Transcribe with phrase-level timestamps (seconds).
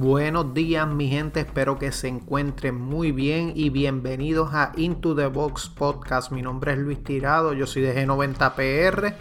[0.00, 5.26] Buenos días mi gente, espero que se encuentren muy bien y bienvenidos a Into the
[5.26, 6.30] Box Podcast.
[6.30, 9.16] Mi nombre es Luis Tirado, yo soy de G90PR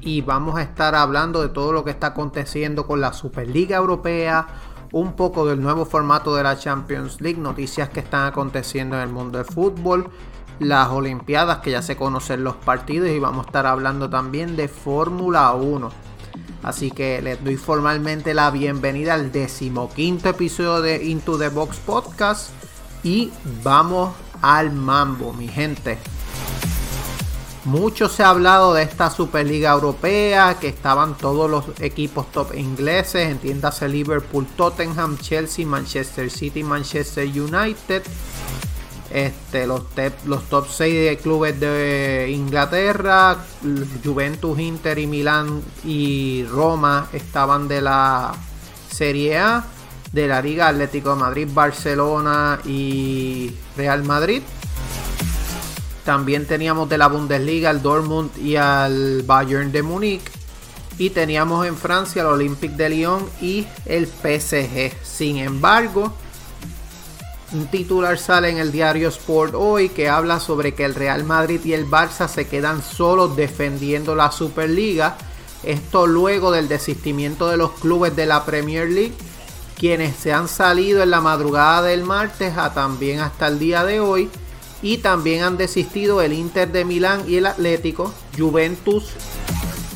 [0.00, 4.48] y vamos a estar hablando de todo lo que está aconteciendo con la Superliga Europea,
[4.92, 9.08] un poco del nuevo formato de la Champions League, noticias que están aconteciendo en el
[9.08, 10.10] mundo del fútbol,
[10.58, 14.68] las Olimpiadas que ya se conocen los partidos y vamos a estar hablando también de
[14.68, 16.11] Fórmula 1.
[16.62, 22.50] Así que les doy formalmente la bienvenida al decimoquinto episodio de Into the Box Podcast
[23.02, 23.32] y
[23.64, 25.98] vamos al mambo, mi gente.
[27.64, 33.28] Mucho se ha hablado de esta Superliga Europea, que estaban todos los equipos top ingleses,
[33.28, 38.02] entiéndase Liverpool, Tottenham, Chelsea, Manchester City, Manchester United.
[39.12, 39.84] Este, los,
[40.48, 43.36] top 6 de clubes de Inglaterra,
[44.02, 48.32] Juventus, Inter y Milán y Roma estaban de la
[48.90, 49.64] Serie A,
[50.12, 54.40] de la Liga Atlético de Madrid, Barcelona y Real Madrid.
[56.06, 60.22] También teníamos de la Bundesliga al Dortmund y al Bayern de Múnich.
[60.96, 64.92] Y teníamos en Francia al Olympique de Lyon y el PSG.
[65.02, 66.14] Sin embargo,
[67.54, 71.60] un titular sale en el diario Sport hoy que habla sobre que el Real Madrid
[71.64, 75.16] y el Barça se quedan solos defendiendo la Superliga.
[75.62, 79.14] Esto luego del desistimiento de los clubes de la Premier League,
[79.78, 84.00] quienes se han salido en la madrugada del martes a también hasta el día de
[84.00, 84.30] hoy
[84.80, 89.10] y también han desistido el Inter de Milán y el Atlético, Juventus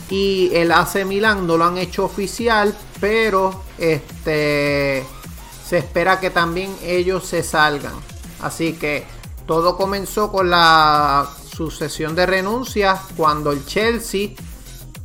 [0.08, 5.04] y el AC Milán no lo han hecho oficial, pero este
[5.66, 7.94] se espera que también ellos se salgan.
[8.40, 9.04] Así que
[9.46, 14.30] todo comenzó con la sucesión de renuncias cuando el Chelsea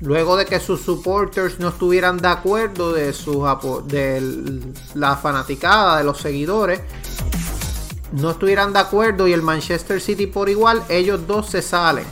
[0.02, 3.46] luego de que sus supporters no estuvieran de acuerdo de, sus,
[3.86, 4.60] de
[4.96, 6.82] la fanaticada de los seguidores,
[8.12, 12.06] no estuvieran de acuerdo y el Manchester City por igual, ellos dos se salen.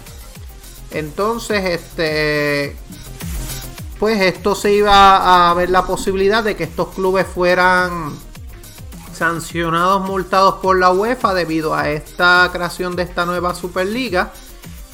[0.92, 2.76] Entonces, este
[4.00, 8.14] pues esto se iba a ver la posibilidad de que estos clubes fueran
[9.20, 14.32] sancionados, multados por la UEFA debido a esta creación de esta nueva Superliga.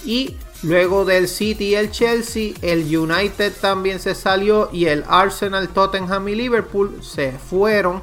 [0.03, 5.69] Y luego del City y el Chelsea, el United también se salió y el Arsenal,
[5.69, 8.01] Tottenham y Liverpool se fueron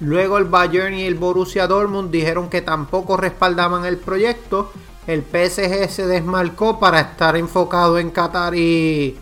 [0.00, 4.70] Luego el Bayern y el Borussia Dortmund dijeron que tampoco respaldaban el proyecto.
[5.06, 9.16] El PSG se desmarcó para estar enfocado en Qatar y,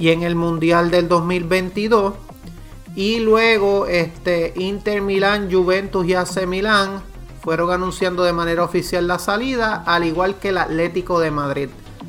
[0.00, 2.14] en el Mundial del 2022.
[2.94, 7.02] Y luego este, Inter Milán, Juventus y AC Milán
[7.42, 11.68] fueron anunciando de manera oficial la salida, al igual que el Atlético de Madrid.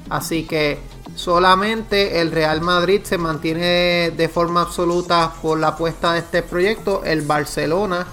[0.10, 0.80] Así que
[1.16, 7.04] Solamente el Real Madrid se mantiene de forma absoluta por la apuesta de este proyecto.
[7.04, 8.08] El Barcelona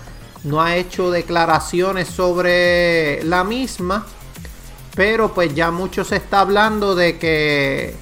[0.44, 4.04] no ha hecho declaraciones sobre la misma.
[4.94, 7.94] Pero pues ya mucho se está hablando de que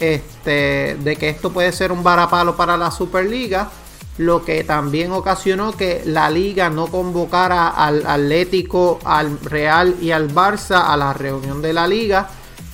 [0.00, 3.70] este, de que esto puede ser un varapalo para la Superliga,
[4.18, 10.32] lo que también ocasionó que la liga no convocara al Atlético, al Real y al
[10.32, 12.28] Barça a la reunión de la liga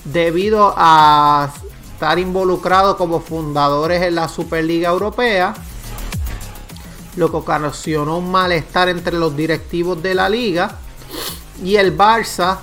[0.05, 1.53] debido a
[1.95, 5.55] estar involucrado como fundadores en la Superliga Europea,
[7.17, 10.79] lo que ocasionó un malestar entre los directivos de la liga
[11.63, 12.59] y el Barça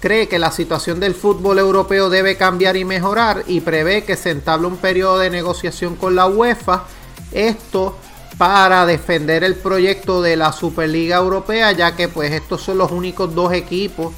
[0.00, 4.30] cree que la situación del fútbol europeo debe cambiar y mejorar y prevé que se
[4.30, 6.84] entable un periodo de negociación con la UEFA.
[7.32, 7.96] Esto
[8.38, 13.34] para defender el proyecto de la Superliga Europea, ya que pues estos son los únicos
[13.34, 14.14] dos equipos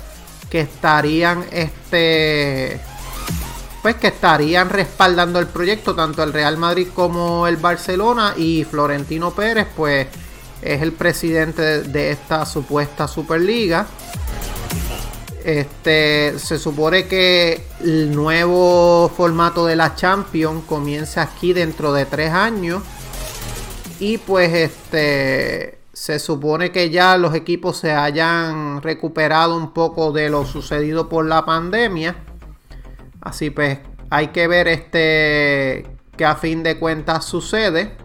[0.51, 2.81] que estarían este
[3.83, 9.31] pues que estarían respaldando el proyecto tanto el Real Madrid como el Barcelona y Florentino
[9.31, 10.09] Pérez pues
[10.61, 13.87] es el presidente de esta supuesta Superliga.
[15.45, 22.31] Este se supone que el nuevo formato de la Champions comienza aquí dentro de tres
[22.31, 22.83] años
[23.99, 30.31] y pues este se supone que ya los equipos se hayan recuperado un poco de
[30.31, 32.17] lo sucedido por la pandemia.
[33.21, 35.87] Así pues, hay que ver este
[36.17, 37.97] que a fin de cuentas sucede.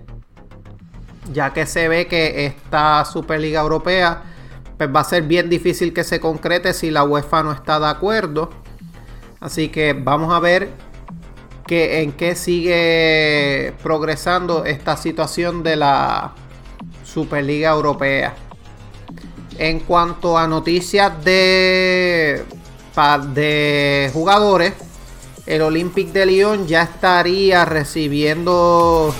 [1.31, 4.34] Ya que se ve que esta Superliga Europea
[4.77, 7.87] pues va a ser bien difícil que se concrete si la UEFA no está de
[7.87, 8.49] acuerdo.
[9.39, 10.69] Así que vamos a ver
[11.65, 16.33] que, en qué sigue progresando esta situación de la
[17.03, 18.35] Superliga Europea.
[19.57, 22.43] En cuanto a noticias de,
[23.33, 24.73] de jugadores,
[25.45, 29.13] el Olympic de Lyon ya estaría recibiendo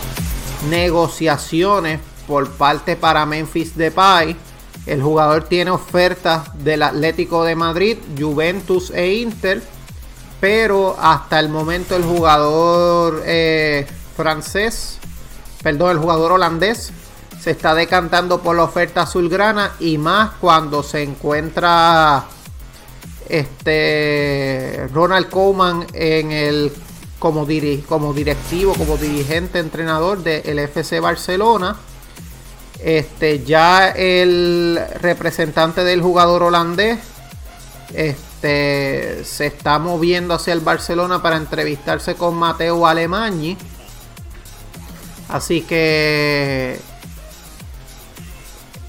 [0.69, 4.35] negociaciones por parte para Memphis Depay.
[4.85, 9.61] El jugador tiene ofertas del Atlético de Madrid, Juventus e Inter,
[10.39, 14.99] pero hasta el momento el jugador eh, francés,
[15.63, 16.91] perdón, el jugador holandés
[17.41, 22.25] se está decantando por la oferta azulgrana y más cuando se encuentra
[23.29, 26.71] este Ronald Koeman en el
[27.19, 27.47] como,
[27.87, 31.75] como directivo, como dirigente, entrenador del FC Barcelona.
[32.79, 36.99] Este, ya el representante del jugador holandés
[37.93, 43.57] este, se está moviendo hacia el Barcelona para entrevistarse con Mateo Alemagni.
[45.29, 46.79] Así que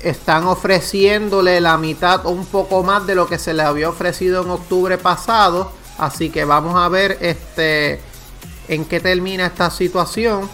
[0.00, 4.42] están ofreciéndole la mitad o un poco más de lo que se le había ofrecido
[4.42, 5.72] en octubre pasado.
[5.98, 8.00] Así que vamos a ver este,
[8.68, 10.48] en qué termina esta situación.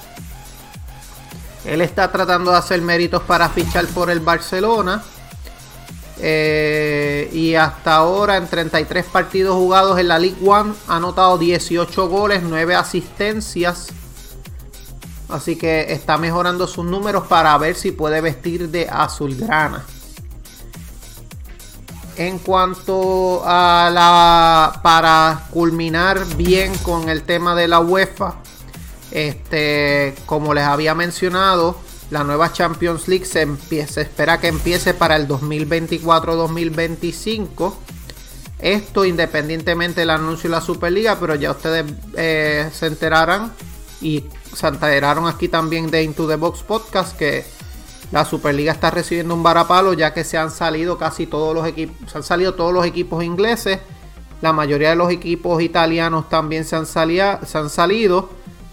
[1.65, 5.03] Él está tratando de hacer méritos para fichar por el Barcelona.
[6.19, 12.09] Eh, y hasta ahora en 33 partidos jugados en la League One ha anotado 18
[12.09, 13.89] goles, 9 asistencias.
[15.29, 19.83] Así que está mejorando sus números para ver si puede vestir de azulgrana.
[22.17, 24.81] En cuanto a la.
[24.83, 28.42] Para culminar bien con el tema de la UEFA.
[29.13, 30.15] Este.
[30.27, 31.77] Como les había mencionado.
[32.11, 33.49] La nueva Champions League se,
[33.99, 37.73] espera que empiece para el 2024-2025.
[38.59, 43.51] Esto independientemente del anuncio de la Superliga, pero ya ustedes eh, se enterarán
[44.03, 44.25] y
[44.55, 47.47] se enteraron aquí también de Into the Box Podcast que
[48.13, 52.11] la Superliga está recibiendo un varapalo ya que se han salido casi todos los equipos,
[52.11, 53.79] se han salido todos los equipos ingleses,
[54.43, 58.29] la mayoría de los equipos italianos también se han, se han salido,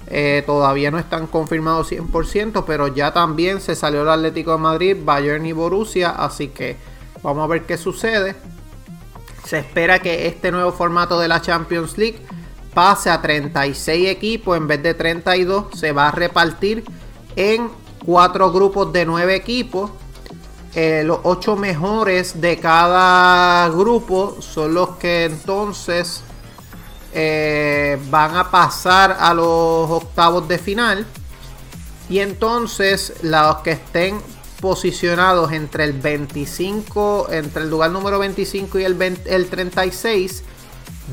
[0.09, 4.97] eh, todavía no están confirmados 100%, pero ya también se salió el Atlético de Madrid,
[5.03, 6.77] Bayern y Borussia, así que
[7.21, 8.35] vamos a ver qué sucede.
[9.45, 12.19] Se espera que este nuevo formato de la Champions League
[12.73, 16.83] pase a 36 equipos en vez de 32, se va a repartir
[17.35, 17.69] en
[18.03, 19.91] cuatro grupos de nueve equipos.
[20.75, 26.23] Eh, los ocho mejores de cada grupo son los que entonces
[27.13, 31.05] eh, van a pasar a los octavos de final.
[32.09, 34.19] Y entonces los que estén
[34.59, 40.43] posicionados entre el 25, entre el lugar número 25 y el, el 36,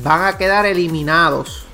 [0.03, 1.67] van a quedar eliminados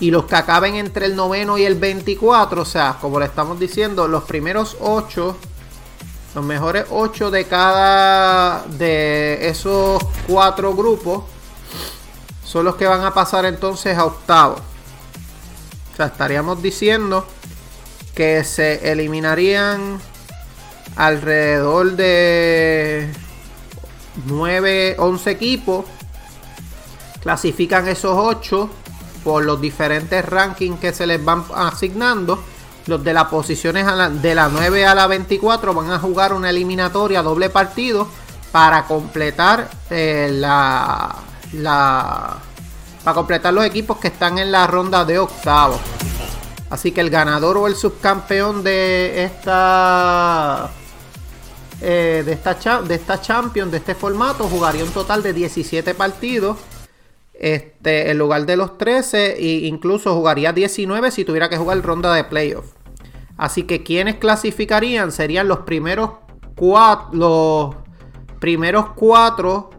[0.00, 3.58] y los que acaben entre el noveno y el 24, o sea, como le estamos
[3.58, 5.36] diciendo, los primeros 8,
[6.34, 11.24] los mejores 8 de cada de esos cuatro grupos
[12.48, 14.56] son los que van a pasar entonces a octavo.
[15.92, 17.26] O sea, estaríamos diciendo
[18.14, 20.00] que se eliminarían
[20.96, 23.12] alrededor de
[24.24, 25.84] 9, 11 equipos.
[27.20, 28.70] Clasifican esos 8
[29.22, 32.42] por los diferentes rankings que se les van asignando.
[32.86, 33.84] Los de las posiciones
[34.22, 38.08] de la 9 a la 24 van a jugar una eliminatoria doble partido
[38.50, 41.14] para completar eh, la,
[41.52, 42.38] la
[43.04, 45.78] para completar los equipos que están en la ronda de octavo.
[46.70, 50.70] Así que el ganador o el subcampeón de esta
[51.80, 56.58] eh, de esta de esta Champions, de este formato, jugaría un total de 17 partidos
[57.32, 62.12] este, en lugar de los 13 e incluso jugaría 19 si tuviera que jugar ronda
[62.12, 62.66] de playoff.
[63.36, 66.10] Así que quienes clasificarían serían los primeros
[66.56, 67.76] cuatro, los
[68.40, 69.70] primeros cuatro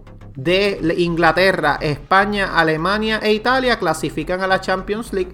[0.43, 5.33] de Inglaterra, España, Alemania e Italia clasifican a la Champions League.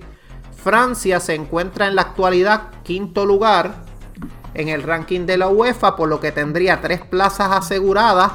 [0.55, 3.83] Francia se encuentra en la actualidad quinto lugar
[4.53, 8.31] en el ranking de la UEFA, por lo que tendría tres plazas aseguradas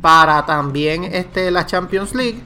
[0.00, 2.42] para también este, la Champions League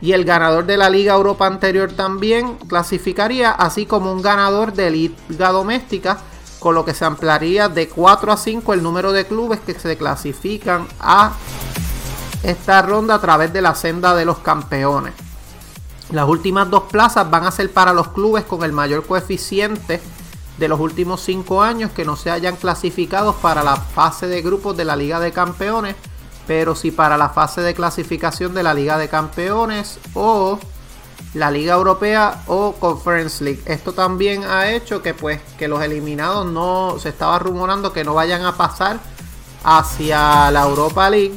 [0.00, 4.90] y el ganador de la Liga Europa anterior también clasificaría, así como un ganador de
[4.90, 6.18] Liga Doméstica,
[6.58, 9.96] con lo que se ampliaría de 4 a 5 el número de clubes que se
[9.96, 11.32] clasifican a
[12.42, 15.14] esta ronda a través de la senda de los campeones.
[16.10, 20.00] Las últimas dos plazas van a ser para los clubes con el mayor coeficiente
[20.58, 24.76] de los últimos 5 años que no se hayan clasificado para la fase de grupos
[24.76, 25.96] de la Liga de Campeones
[26.46, 30.58] pero si para la fase de clasificación de la Liga de Campeones o
[31.34, 33.62] la Liga Europea o Conference League.
[33.64, 38.14] Esto también ha hecho que pues que los eliminados no se estaba rumorando que no
[38.14, 38.98] vayan a pasar
[39.64, 41.34] hacia la Europa League.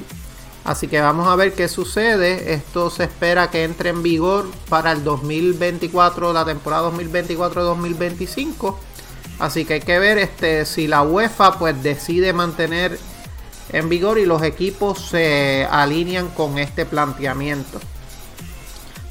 [0.66, 2.54] Así que vamos a ver qué sucede.
[2.54, 8.76] Esto se espera que entre en vigor para el 2024, la temporada 2024-2025.
[9.40, 12.98] Así que hay que ver este, si la UEFA pues decide mantener
[13.72, 17.80] en vigor y los equipos se alinean con este planteamiento.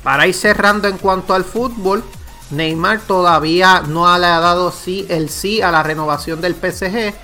[0.03, 2.03] Para ir cerrando en cuanto al fútbol,
[2.51, 7.15] Neymar todavía no le ha dado sí, el sí a la renovación del PSG.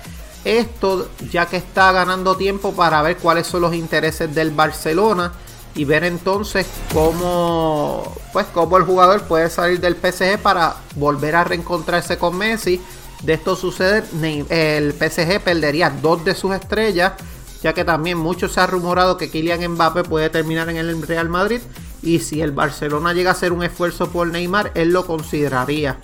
[0.43, 5.31] Esto ya que está ganando tiempo para ver cuáles son los intereses del Barcelona
[5.75, 11.43] y ver entonces cómo, pues, cómo el jugador puede salir del PSG para volver a
[11.43, 12.81] reencontrarse con Messi.
[13.23, 14.03] De esto sucede,
[14.49, 17.13] el PSG perdería dos de sus estrellas,
[17.61, 21.29] ya que también mucho se ha rumorado que Kylian Mbappé puede terminar en el Real
[21.29, 21.61] Madrid.
[22.01, 25.97] Y si el Barcelona llega a hacer un esfuerzo por Neymar, él lo consideraría.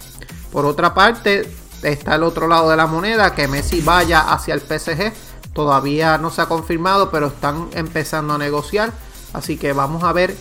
[0.52, 1.52] Por otra parte,
[1.84, 5.14] está el otro lado de la moneda, que Messi vaya hacia el PSG.
[5.54, 8.94] Todavía no se ha confirmado, pero están empezando a negociar
[9.34, 10.36] Así que vamos a ver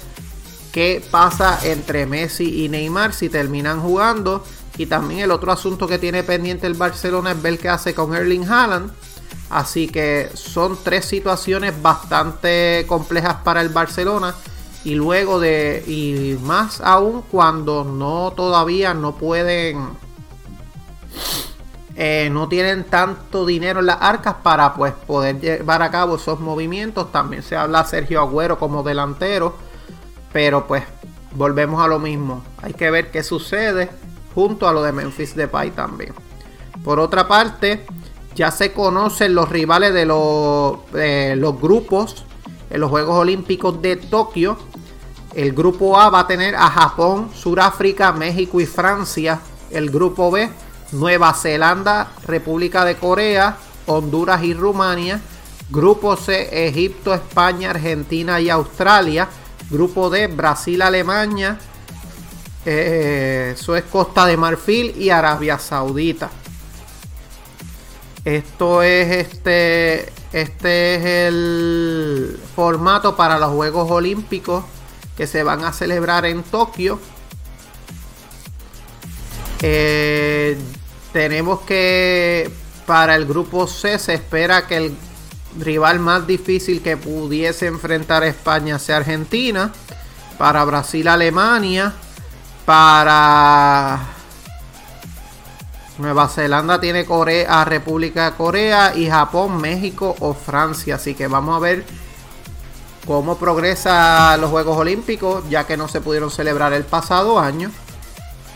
[0.72, 4.44] qué pasa entre Messi y Neymar si terminan jugando.
[4.78, 8.14] Y también el otro asunto que tiene pendiente el Barcelona es ver qué hace con
[8.14, 8.92] Erling Haaland.
[9.50, 14.34] Así que son tres situaciones bastante complejas para el Barcelona.
[14.84, 15.82] Y luego de.
[15.86, 20.05] Y más aún cuando no todavía no pueden.
[21.98, 26.40] Eh, no tienen tanto dinero en las arcas para pues poder llevar a cabo esos
[26.40, 27.10] movimientos.
[27.10, 29.54] También se habla Sergio Agüero como delantero.
[30.32, 30.84] Pero pues
[31.32, 32.44] volvemos a lo mismo.
[32.62, 33.88] Hay que ver qué sucede
[34.34, 36.12] junto a lo de Memphis Depay también.
[36.84, 37.86] Por otra parte,
[38.34, 42.26] ya se conocen los rivales de los, los grupos
[42.68, 44.58] en los Juegos Olímpicos de Tokio.
[45.34, 49.40] El grupo A va a tener a Japón, Sudáfrica, México y Francia.
[49.70, 50.50] El grupo B
[50.92, 55.20] Nueva Zelanda, República de Corea, Honduras y Rumania.
[55.68, 59.28] Grupo C, Egipto, España, Argentina y Australia.
[59.70, 61.58] Grupo D, Brasil, Alemania.
[62.64, 66.30] Eh, eso es Costa de Marfil y Arabia Saudita.
[68.24, 70.12] Esto es este.
[70.32, 74.64] Este es el formato para los Juegos Olímpicos
[75.16, 76.98] que se van a celebrar en Tokio.
[79.62, 80.58] Eh,
[81.12, 82.50] tenemos que
[82.86, 84.96] para el grupo C se espera que el
[85.58, 89.72] rival más difícil que pudiese enfrentar España sea Argentina.
[90.38, 91.94] Para Brasil, Alemania.
[92.64, 94.00] Para
[95.98, 100.96] Nueva Zelanda tiene Corea, República de Corea y Japón, México o Francia.
[100.96, 101.84] Así que vamos a ver
[103.06, 107.70] cómo progresa los Juegos Olímpicos, ya que no se pudieron celebrar el pasado año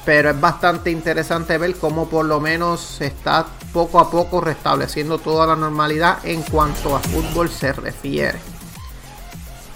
[0.04, 5.18] pero es bastante interesante ver cómo por lo menos se está poco a poco restableciendo
[5.18, 8.38] toda la normalidad en cuanto a fútbol se refiere.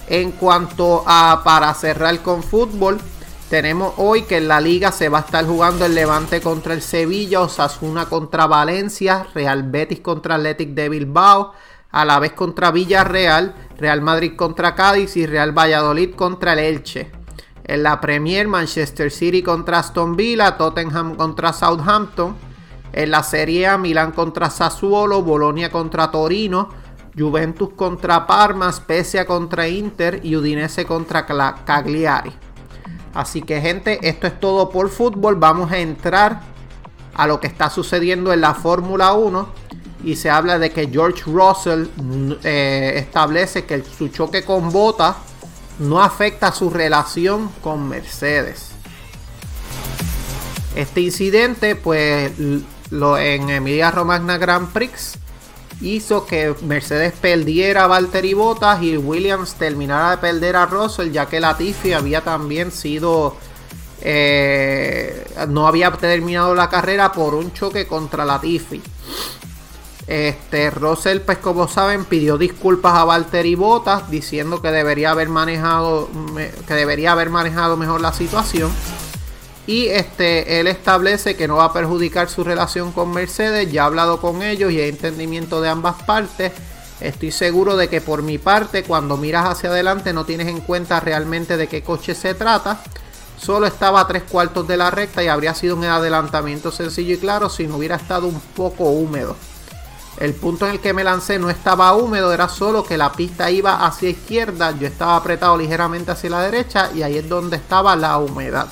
[0.08, 3.00] En cuanto a para cerrar con fútbol,
[3.48, 6.82] tenemos hoy que en la liga se va a estar jugando el Levante contra el
[6.82, 11.52] Sevilla, Osasuna contra Valencia, Real Betis contra Athletic de Bilbao,
[11.90, 17.23] a la vez contra Villarreal, Real Madrid contra Cádiz y Real Valladolid contra el Elche.
[17.64, 22.36] En la Premier, Manchester City contra Aston Villa, Tottenham contra Southampton.
[22.92, 26.68] En la Serie A, Milán contra Sassuolo, Bolonia contra Torino,
[27.16, 31.26] Juventus contra Parma, Spezia contra Inter y Udinese contra
[31.64, 32.32] Cagliari.
[33.14, 35.36] Así que gente, esto es todo por fútbol.
[35.36, 36.40] Vamos a entrar
[37.14, 39.64] a lo que está sucediendo en la Fórmula 1.
[40.04, 41.86] Y se habla de que George Russell
[42.44, 45.16] eh, establece que su choque con Bottas
[45.78, 48.70] no afecta su relación con Mercedes.
[50.74, 52.32] Este incidente, pues,
[52.90, 55.18] lo, en Emilia Romagna Grand Prix
[55.80, 61.26] hizo que Mercedes perdiera a Valtteri Bottas y Williams terminara de perder a Russell, ya
[61.26, 63.36] que Latifi había también sido
[64.06, 68.82] eh, no había terminado la carrera por un choque contra Latifi.
[70.06, 76.10] Este, Russell, pues como saben, pidió disculpas a Valtteri Bottas diciendo que debería haber manejado
[76.66, 78.70] que debería haber manejado mejor la situación.
[79.66, 83.72] Y este, él establece que no va a perjudicar su relación con Mercedes.
[83.72, 86.52] Ya ha hablado con ellos y hay entendimiento de ambas partes.
[87.00, 91.00] Estoy seguro de que por mi parte, cuando miras hacia adelante, no tienes en cuenta
[91.00, 92.78] realmente de qué coche se trata.
[93.38, 97.18] Solo estaba a tres cuartos de la recta y habría sido un adelantamiento sencillo y
[97.18, 99.34] claro si no hubiera estado un poco húmedo.
[100.18, 103.50] El punto en el que me lancé no estaba húmedo, era solo que la pista
[103.50, 107.96] iba hacia izquierda, yo estaba apretado ligeramente hacia la derecha y ahí es donde estaba
[107.96, 108.68] la humedad.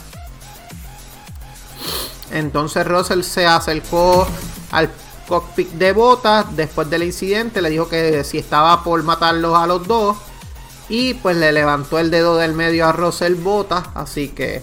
[2.30, 4.26] Entonces Russell se acercó
[4.70, 4.90] al
[5.28, 9.86] cockpit de botas después del incidente, le dijo que si estaba por matarlos a los
[9.86, 10.16] dos
[10.88, 14.62] y pues le levantó el dedo del medio a Russell Botas, así que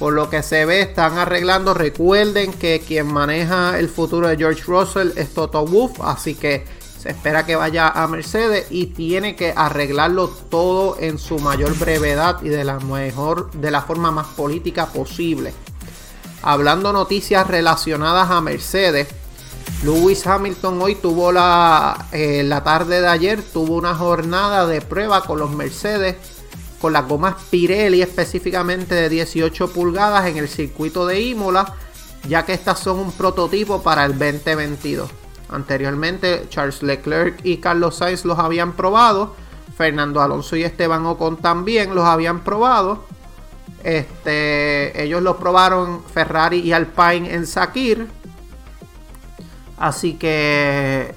[0.00, 1.74] por lo que se ve, están arreglando.
[1.74, 6.00] Recuerden que quien maneja el futuro de George Russell es Toto Wolff.
[6.00, 6.64] Así que
[6.98, 12.42] se espera que vaya a Mercedes y tiene que arreglarlo todo en su mayor brevedad
[12.42, 15.52] y de la mejor, de la forma más política posible.
[16.40, 19.08] Hablando noticias relacionadas a Mercedes,
[19.84, 25.22] Lewis Hamilton hoy tuvo la, eh, la tarde de ayer, tuvo una jornada de prueba
[25.24, 26.16] con los Mercedes
[26.80, 31.74] con las gomas Pirelli específicamente de 18 pulgadas en el circuito de Imola,
[32.28, 35.10] ya que estas son un prototipo para el 2022.
[35.50, 39.34] Anteriormente Charles Leclerc y Carlos Sainz los habían probado,
[39.76, 43.04] Fernando Alonso y Esteban Ocon también los habían probado.
[43.82, 48.06] Este, ellos lo probaron Ferrari y Alpine en Sakir.
[49.78, 51.14] Así que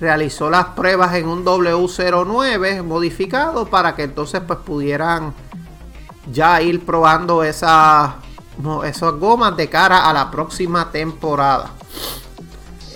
[0.00, 5.34] realizó las pruebas en un W09 modificado para que entonces pues pudieran
[6.30, 8.14] ya ir probando esas,
[8.84, 11.70] esas gomas de cara a la próxima temporada.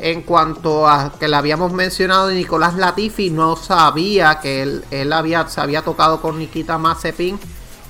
[0.00, 5.48] En cuanto a que le habíamos mencionado Nicolás Latifi, no sabía que él, él había,
[5.48, 7.38] se había tocado con Nikita Mazepin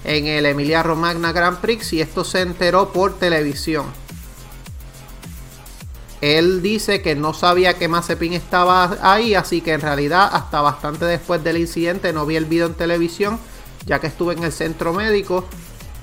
[0.05, 3.85] en el Emilia Romagna Grand Prix y esto se enteró por televisión.
[6.21, 11.05] Él dice que no sabía que Mazepin estaba ahí, así que en realidad hasta bastante
[11.05, 13.39] después del incidente no vi el video en televisión,
[13.87, 15.45] ya que estuve en el centro médico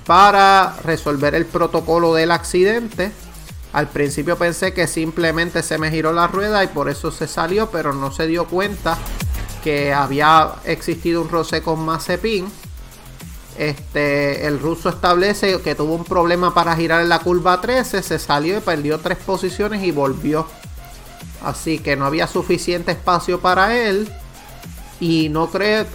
[0.05, 3.11] para resolver el protocolo del accidente.
[3.73, 7.69] Al principio pensé que simplemente se me giró la rueda y por eso se salió,
[7.69, 8.97] pero no se dio cuenta
[9.63, 12.47] que había existido un roce con Mazepin.
[13.57, 18.19] Este, el ruso establece que tuvo un problema para girar en la curva 13, se
[18.19, 20.45] salió y perdió tres posiciones y volvió.
[21.41, 24.11] Así que no había suficiente espacio para él
[24.99, 25.85] y no cree,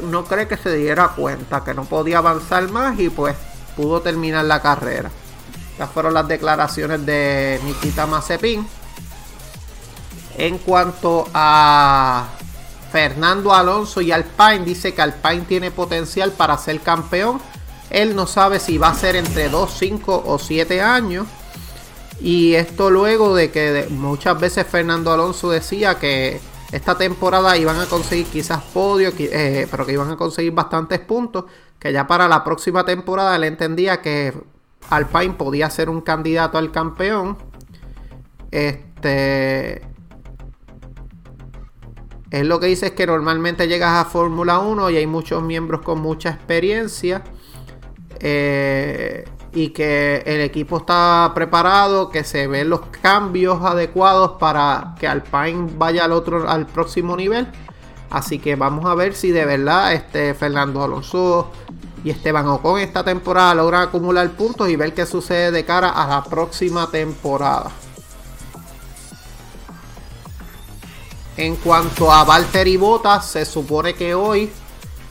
[0.48, 3.36] que se diera cuenta que no podía avanzar más y pues
[3.76, 5.10] pudo terminar la carrera.
[5.72, 8.66] Estas fueron las declaraciones de Nikita Mazepin.
[10.38, 12.28] En cuanto a
[12.90, 17.40] Fernando Alonso y Alpine, dice que Alpine tiene potencial para ser campeón
[17.90, 21.26] él no sabe si va a ser entre 2, 5 o 7 años.
[22.20, 27.86] Y esto luego de que muchas veces Fernando Alonso decía que esta temporada iban a
[27.86, 31.46] conseguir quizás podio, eh, pero que iban a conseguir bastantes puntos.
[31.78, 34.34] Que ya para la próxima temporada él entendía que
[34.90, 37.38] Alpine podía ser un candidato al campeón.
[38.50, 39.82] Este.
[42.30, 45.80] Él lo que dice es que normalmente llegas a Fórmula 1 y hay muchos miembros
[45.80, 47.24] con mucha experiencia.
[48.20, 55.08] Eh, y que el equipo está preparado, que se ven los cambios adecuados para que
[55.08, 57.48] Alpine vaya al otro, al próximo nivel.
[58.10, 61.50] Así que vamos a ver si de verdad este Fernando Alonso
[62.02, 66.08] y Esteban Ocon esta temporada logran acumular puntos y ver qué sucede de cara a
[66.08, 67.70] la próxima temporada.
[71.36, 74.50] En cuanto a Valtteri Bottas, se supone que hoy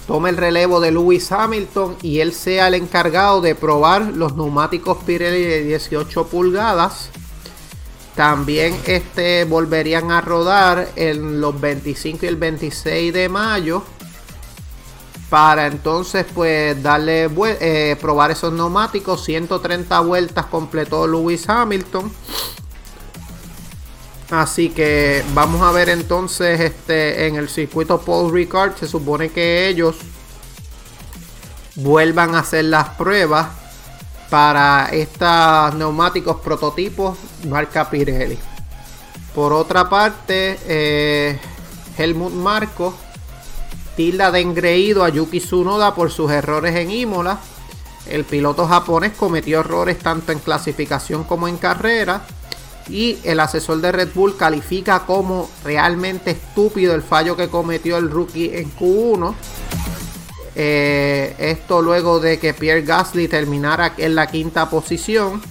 [0.09, 4.97] tome el relevo de Lewis Hamilton y él sea el encargado de probar los neumáticos
[5.03, 7.11] Pirelli de 18 pulgadas.
[8.15, 13.83] También este, volverían a rodar en los 25 y el 26 de mayo.
[15.29, 17.29] Para entonces pues darle
[17.61, 19.23] eh, probar esos neumáticos.
[19.23, 22.11] 130 vueltas completó Lewis Hamilton.
[24.31, 28.75] Así que vamos a ver entonces este en el circuito Paul Ricard.
[28.77, 29.97] Se supone que ellos
[31.75, 33.47] vuelvan a hacer las pruebas
[34.29, 38.37] para estos neumáticos prototipos marca Pirelli.
[39.33, 41.39] Por otra parte, eh,
[41.97, 42.93] Helmut Marco
[43.95, 47.39] tilda de engreído a Yuki Tsunoda por sus errores en Imola.
[48.07, 52.21] El piloto japonés cometió errores tanto en clasificación como en carrera
[52.89, 58.10] y el asesor de Red Bull califica como realmente estúpido el fallo que cometió el
[58.10, 59.36] rookie en Q1.
[60.56, 65.41] Eh, esto luego de que Pierre Gasly terminara en la quinta posición.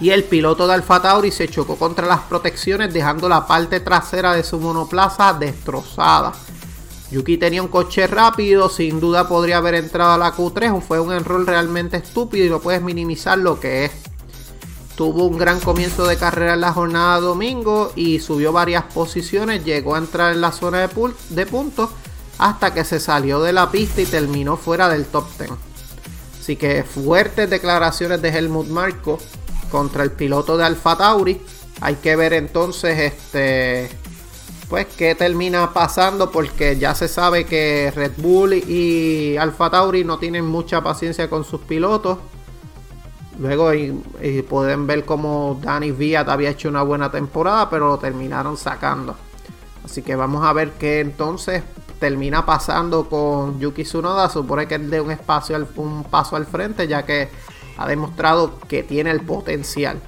[0.00, 4.32] Y el piloto de Alfa Tauri se chocó contra las protecciones dejando la parte trasera
[4.32, 6.32] de su monoplaza destrozada.
[7.10, 10.80] Yuki tenía un coche rápido, sin duda podría haber entrado a la Q3.
[10.82, 14.07] Fue un error realmente estúpido y no puedes minimizar lo que es.
[14.98, 19.94] Tuvo un gran comienzo de carrera en la jornada domingo y subió varias posiciones, llegó
[19.94, 21.90] a entrar en la zona de, de puntos
[22.36, 25.50] hasta que se salió de la pista y terminó fuera del top 10.
[26.40, 29.20] Así que fuertes declaraciones de Helmut Marko
[29.70, 31.40] contra el piloto de Alfa Tauri.
[31.80, 33.90] Hay que ver entonces este
[34.68, 40.18] pues qué termina pasando porque ya se sabe que Red Bull y Alfa Tauri no
[40.18, 42.18] tienen mucha paciencia con sus pilotos.
[43.38, 43.92] Luego y,
[44.48, 49.16] pueden ver como Danny Viat había hecho una buena temporada, pero lo terminaron sacando.
[49.84, 51.62] Así que vamos a ver qué entonces
[52.00, 54.28] termina pasando con Yuki Tsunoda.
[54.28, 57.28] Supone que es de un espacio un paso al frente, ya que
[57.76, 60.00] ha demostrado que tiene el potencial.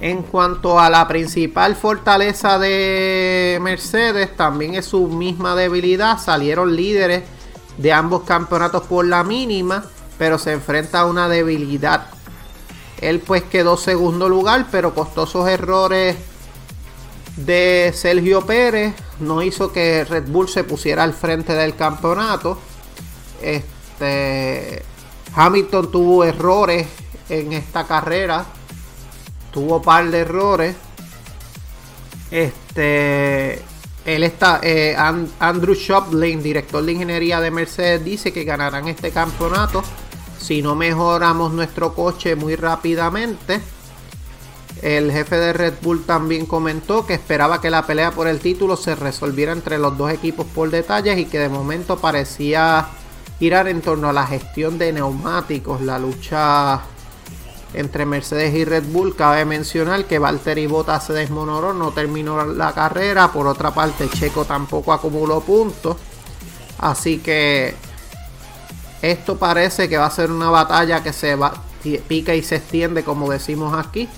[0.00, 6.18] En cuanto a la principal fortaleza de Mercedes, también es su misma debilidad.
[6.18, 7.24] Salieron líderes
[7.76, 9.84] de ambos campeonatos por la mínima,
[10.18, 12.06] pero se enfrenta a una debilidad.
[13.00, 16.16] Él pues quedó segundo lugar, pero costosos errores
[17.36, 22.58] de Sergio Pérez no hizo que Red Bull se pusiera al frente del campeonato.
[23.40, 24.82] Este,
[25.34, 26.88] Hamilton tuvo errores
[27.28, 28.44] en esta carrera.
[29.52, 30.76] Tuvo par de errores.
[32.30, 33.62] Este,
[34.04, 34.96] él está, eh,
[35.38, 39.82] Andrew Shoplin, director de ingeniería de Mercedes, dice que ganarán este campeonato
[40.38, 43.60] si no mejoramos nuestro coche muy rápidamente.
[44.82, 48.76] El jefe de Red Bull también comentó que esperaba que la pelea por el título
[48.76, 52.86] se resolviera entre los dos equipos por detalles y que de momento parecía
[53.40, 56.80] girar en torno a la gestión de neumáticos, la lucha
[57.74, 59.16] entre Mercedes y Red Bull.
[59.16, 63.32] Cabe mencionar que Valtteri Bottas se desmonoró, no terminó la carrera.
[63.32, 65.96] Por otra parte, Checo tampoco acumuló puntos.
[66.78, 67.74] Así que
[69.02, 71.62] esto parece que va a ser una batalla que se va,
[72.08, 74.08] pica y se extiende, como decimos aquí.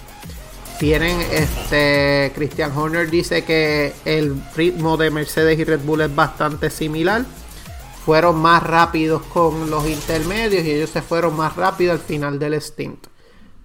[0.79, 2.33] Tienen este.
[2.35, 7.27] Christian Horner dice que el ritmo de Mercedes y Red Bull es bastante similar.
[8.07, 12.55] Fueron más rápidos con los intermedios y ellos se fueron más rápido al final del
[12.63, 13.09] stint.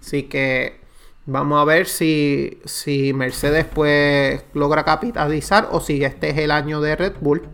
[0.02, 0.82] Así que
[1.26, 6.82] vamos a ver si, si Mercedes pues logra capitalizar o si este es el año
[6.82, 7.48] de Red Bull.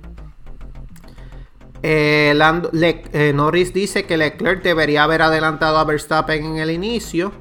[1.83, 2.37] Eh,
[3.13, 7.31] eh, Norris dice que Leclerc debería haber adelantado a Verstappen en el inicio.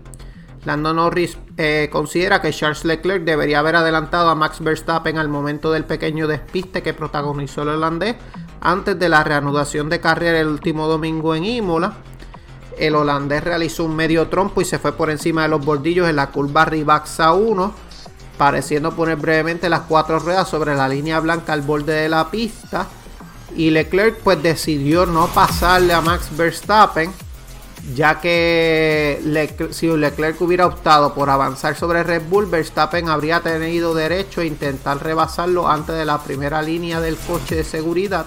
[0.65, 5.73] Lando Norris eh, considera que Charles Leclerc debería haber adelantado a Max Verstappen al momento
[5.73, 8.17] del pequeño despiste que protagonizó el holandés
[8.61, 11.95] antes de la reanudación de carrera el último domingo en Imola.
[12.79, 16.17] El holandés realizó un medio trompo y se fue por encima de los bordillos en
[16.17, 17.75] la curva Ribaxa 1,
[18.37, 22.87] pareciendo poner brevemente las cuatro ruedas sobre la línea blanca al borde de la pista.
[23.57, 27.13] Y Leclerc pues decidió no pasarle a Max Verstappen
[27.95, 29.21] ya que
[29.73, 35.03] si Leclerc hubiera optado por avanzar sobre Red Bull, Verstappen habría tenido derecho a intentar
[35.03, 38.27] rebasarlo antes de la primera línea del coche de seguridad.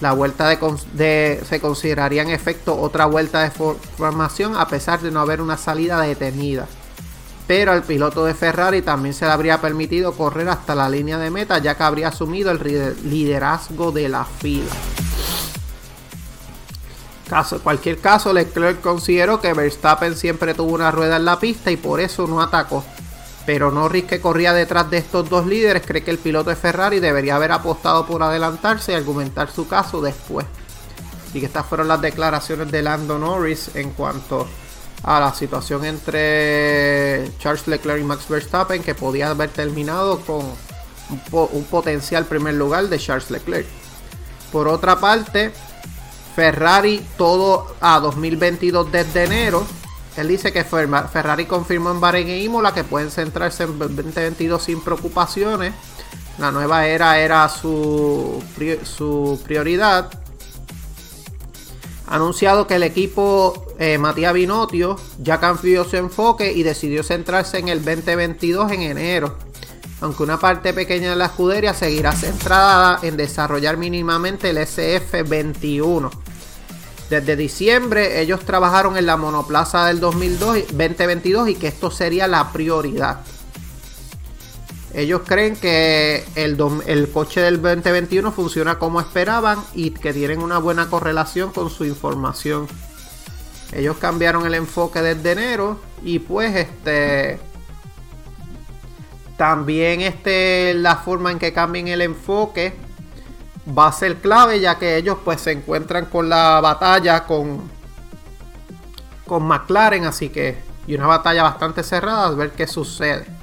[0.00, 5.20] La vuelta de, se consideraría en efecto otra vuelta de formación a pesar de no
[5.20, 6.66] haber una salida detenida.
[7.46, 11.30] Pero al piloto de Ferrari también se le habría permitido correr hasta la línea de
[11.30, 14.70] meta ya que habría asumido el liderazgo de la fila
[17.62, 22.00] cualquier caso, Leclerc consideró que Verstappen siempre tuvo una rueda en la pista y por
[22.00, 22.84] eso no atacó.
[23.46, 27.00] Pero Norris, que corría detrás de estos dos líderes, cree que el piloto de Ferrari
[27.00, 30.46] debería haber apostado por adelantarse y argumentar su caso después.
[31.34, 34.46] Y que estas fueron las declaraciones de Lando Norris en cuanto a
[35.04, 40.44] la situación entre Charles Leclerc y Max Verstappen, que podía haber terminado con
[41.10, 43.66] un, un potencial primer lugar de Charles Leclerc.
[44.52, 45.52] Por otra parte,
[46.34, 49.66] Ferrari todo a 2022 desde enero.
[50.16, 54.80] Él dice que Ferrari confirmó en Bahrein e Imola que pueden centrarse en 2022 sin
[54.82, 55.72] preocupaciones.
[56.38, 58.42] La nueva era era su,
[58.84, 60.10] su prioridad.
[62.12, 67.68] Anunciado que el equipo eh, Matías Binotio ya cambió su enfoque y decidió centrarse en
[67.68, 69.36] el 2022 en enero
[70.02, 76.10] aunque una parte pequeña de la escudería seguirá centrada en desarrollar mínimamente el SF21.
[77.08, 83.20] Desde diciembre ellos trabajaron en la monoplaza del 2022 y que esto sería la prioridad.
[84.94, 86.56] Ellos creen que el,
[87.12, 92.66] coche del 2021 funciona como esperaban y que tienen una buena correlación con su información.
[93.72, 97.40] Ellos cambiaron el enfoque desde enero y pues este
[99.38, 102.74] también este, la forma en que cambien el enfoque
[103.66, 107.62] va a ser clave ya que ellos pues se encuentran con la batalla con
[109.26, 113.41] con McLaren, así que y una batalla bastante cerrada, a ver qué sucede.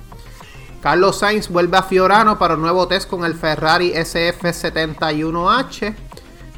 [0.82, 5.94] Carlos Sainz vuelve a Fiorano para un nuevo test con el Ferrari SF71H.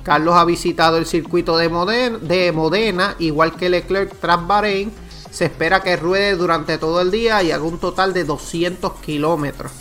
[0.04, 4.92] Carlos ha visitado el circuito de Modena, igual que Leclerc tras Bahrein.
[5.32, 9.72] Se espera que ruede durante todo el día y haga un total de 200 kilómetros.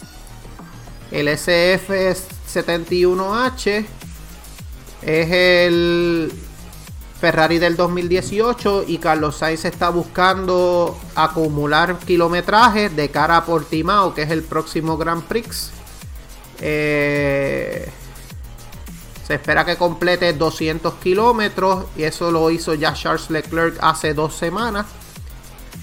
[1.10, 3.84] El SF71H
[5.02, 6.32] es el
[7.20, 14.22] Ferrari del 2018 y Carlos Sainz está buscando acumular kilometraje de cara a Portimao, que
[14.22, 15.70] es el próximo Grand Prix.
[16.60, 17.90] Eh,
[19.26, 24.34] se espera que complete 200 kilómetros y eso lo hizo ya Charles Leclerc hace dos
[24.34, 24.86] semanas.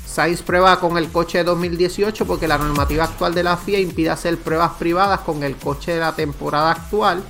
[0.08, 4.10] Sainz prueba con el coche de 2018 porque la normativa actual de la FIA impide
[4.10, 7.22] hacer pruebas privadas con el coche de la temporada actual.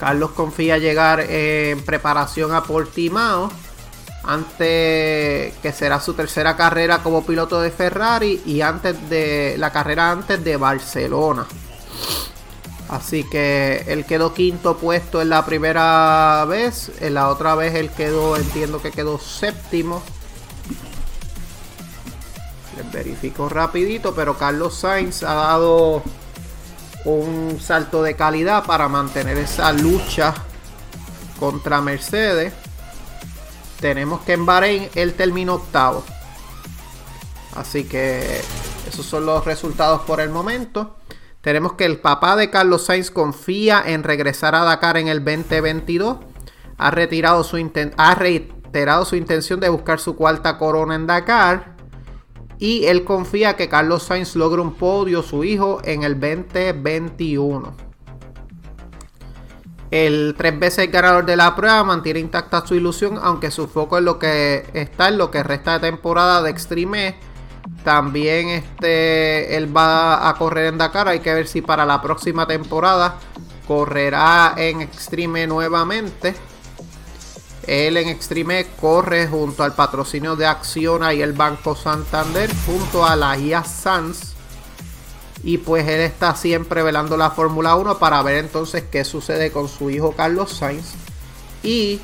[0.00, 3.52] Carlos confía llegar en preparación a Portimao
[4.24, 10.10] antes que será su tercera carrera como piloto de Ferrari y antes de la carrera
[10.10, 11.46] antes de Barcelona.
[12.88, 17.90] Así que él quedó quinto puesto en la primera vez, en la otra vez él
[17.90, 20.02] quedó, entiendo que quedó séptimo.
[22.76, 26.02] Les verifico rapidito, pero Carlos Sainz ha dado
[27.04, 30.34] un salto de calidad para mantener esa lucha
[31.38, 32.52] contra Mercedes.
[33.80, 36.04] Tenemos que en Bahrein él terminó octavo.
[37.56, 38.40] Así que
[38.88, 40.96] esos son los resultados por el momento.
[41.40, 46.18] Tenemos que el papá de Carlos Sainz confía en regresar a Dakar en el 2022.
[46.76, 47.56] Ha, retirado su
[47.96, 51.69] ha reiterado su intención de buscar su cuarta corona en Dakar
[52.60, 57.74] y él confía que Carlos Sainz logre un podio, su hijo, en el 2021.
[59.90, 64.04] El tres veces ganador de la prueba mantiene intacta su ilusión, aunque su foco es
[64.04, 67.16] lo que está en lo que resta de temporada de Extreme.
[67.82, 71.08] También este, él va a correr en Dakar.
[71.08, 73.16] Hay que ver si para la próxima temporada
[73.66, 76.34] correrá en Extreme nuevamente.
[77.70, 83.14] Él en Extreme corre junto al patrocinio de Acciona y el Banco Santander, junto a
[83.14, 84.34] la IA Sans.
[85.44, 89.68] Y pues él está siempre velando la Fórmula 1 para ver entonces qué sucede con
[89.68, 90.94] su hijo Carlos Sainz.
[91.62, 92.00] Y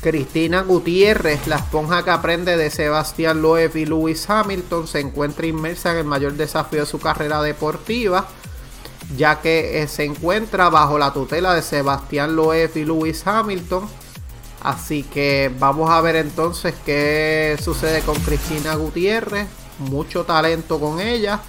[0.00, 5.90] Cristina Gutiérrez, la esponja que aprende de Sebastián Loeb y Lewis Hamilton, se encuentra inmersa
[5.90, 8.28] en el mayor desafío de su carrera deportiva,
[9.16, 13.88] ya que eh, se encuentra bajo la tutela de Sebastián Loeb y Lewis Hamilton
[14.60, 19.46] Así que vamos a ver entonces qué sucede con Cristina Gutiérrez.
[19.78, 21.40] Mucho talento con ella.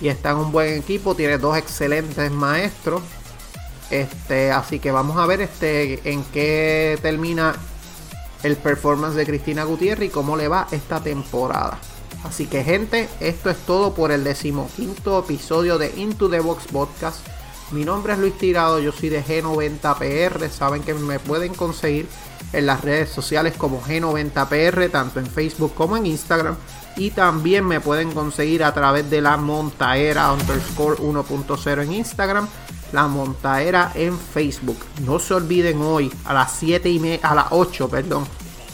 [0.00, 1.14] Y está en un buen equipo.
[1.14, 3.02] Tiene dos excelentes maestros.
[3.90, 7.54] Este, así que vamos a ver este, en qué termina
[8.42, 11.78] el performance de Cristina Gutiérrez y cómo le va esta temporada.
[12.24, 17.18] Así que gente, esto es todo por el decimoquinto episodio de Into the Box Podcast.
[17.70, 20.48] Mi nombre es Luis Tirado, yo soy de G90PR.
[20.48, 22.08] Saben que me pueden conseguir
[22.54, 26.56] en las redes sociales como G90PR, tanto en Facebook como en Instagram.
[26.96, 32.48] Y también me pueden conseguir a través de la Montaera underscore 1.0 en Instagram,
[32.92, 34.78] la Montaera en Facebook.
[35.04, 38.24] No se olviden hoy a las 7 y media, a las 8, perdón,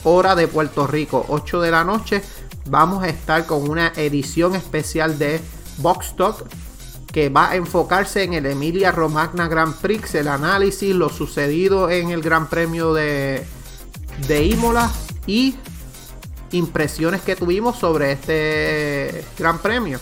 [0.04, 2.22] hora de Puerto Rico, 8 de la noche,
[2.66, 5.40] vamos a estar con una edición especial de
[5.78, 6.46] Box Talk
[7.12, 12.10] que va a enfocarse en el Emilia Romagna Grand Prix, el análisis, lo sucedido en
[12.10, 13.44] el Gran Premio de,
[14.26, 14.90] de Imola
[15.26, 15.54] y
[16.52, 19.98] impresiones que tuvimos sobre este Gran Premio.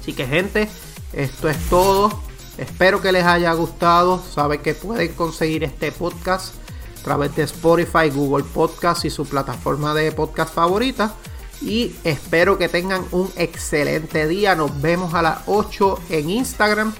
[0.00, 0.68] Así que gente,
[1.12, 2.10] esto es todo.
[2.58, 4.22] Espero que les haya gustado.
[4.22, 6.54] Saben que pueden conseguir este podcast
[7.00, 11.14] a través de Spotify, Google Podcast y su plataforma de podcast favorita.
[11.60, 14.54] Y espero que tengan un excelente día.
[14.54, 16.92] Nos vemos a las 8 en Instagram.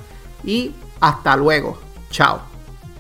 [0.45, 1.79] Y hasta luego.
[2.11, 2.52] Chao.